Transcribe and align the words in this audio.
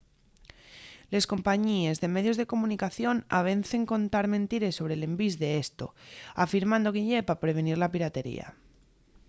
les 1.13 1.25
compañíes 1.31 1.97
de 2.01 2.13
medios 2.15 2.37
de 2.39 2.49
comunicación 2.53 3.17
avecen 3.39 3.83
contar 3.93 4.25
mentires 4.35 4.77
sobre 4.79 4.95
l’envís 4.99 5.35
d’esto 5.41 5.85
afirmando 6.43 6.93
que 6.93 7.05
ye 7.09 7.27
pa 7.27 7.41
prevenir 7.43 7.77
la 7.79 7.91
piratería 7.93 8.47